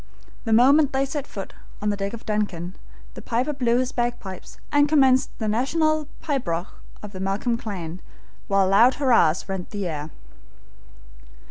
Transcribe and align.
The 0.45 0.51
moment 0.51 0.93
they 0.93 1.05
set 1.05 1.27
foot 1.27 1.53
on 1.79 1.91
the 1.91 1.95
deck 1.95 2.11
of 2.13 2.21
the 2.25 2.25
DUNCAN, 2.25 2.75
the 3.13 3.21
piper 3.21 3.53
blew 3.53 3.77
his 3.77 3.91
bagpipes, 3.91 4.57
and 4.71 4.89
commenced 4.89 5.29
the 5.37 5.47
national 5.47 6.07
pibroch 6.23 6.69
of 7.03 7.11
the 7.11 7.19
Malcolm 7.19 7.55
clan, 7.55 8.01
while 8.47 8.67
loud 8.67 8.95
hurrahs 8.95 9.47
rent 9.47 9.69
the 9.69 9.87
air. 9.87 10.09